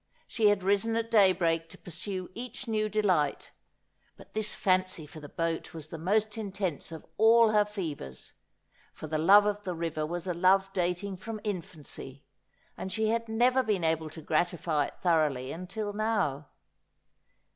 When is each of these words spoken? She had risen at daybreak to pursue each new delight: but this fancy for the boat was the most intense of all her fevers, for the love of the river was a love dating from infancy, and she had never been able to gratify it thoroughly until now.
She 0.27 0.47
had 0.47 0.63
risen 0.63 0.95
at 0.95 1.11
daybreak 1.11 1.69
to 1.69 1.77
pursue 1.77 2.31
each 2.33 2.67
new 2.67 2.89
delight: 2.89 3.51
but 4.17 4.33
this 4.33 4.55
fancy 4.55 5.05
for 5.05 5.19
the 5.19 5.29
boat 5.29 5.75
was 5.75 5.89
the 5.89 5.99
most 5.99 6.39
intense 6.39 6.91
of 6.91 7.05
all 7.19 7.51
her 7.51 7.65
fevers, 7.65 8.33
for 8.95 9.05
the 9.05 9.19
love 9.19 9.45
of 9.45 9.63
the 9.63 9.75
river 9.75 10.03
was 10.03 10.25
a 10.25 10.33
love 10.33 10.73
dating 10.73 11.17
from 11.17 11.39
infancy, 11.43 12.25
and 12.75 12.91
she 12.91 13.09
had 13.09 13.29
never 13.29 13.61
been 13.61 13.83
able 13.83 14.09
to 14.09 14.23
gratify 14.23 14.87
it 14.87 14.99
thoroughly 15.01 15.51
until 15.51 15.93
now. 15.93 16.49